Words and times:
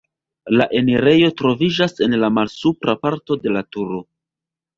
La 0.59 0.65
enirejo 0.77 1.29
troviĝas 1.41 1.93
en 2.07 2.17
la 2.25 2.31
malsupra 2.39 2.97
parto 3.05 3.39
de 3.45 3.55
la 3.55 3.65
turo. 3.77 4.03